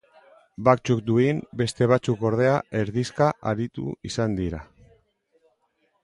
Batzuk 0.67 1.01
duin, 1.09 1.41
beste 1.59 1.87
batzuk 1.91 2.23
ordea, 2.29 2.55
erdizka 2.79 3.27
aritu 3.51 3.91
izan 4.11 4.33
dira. 4.39 4.63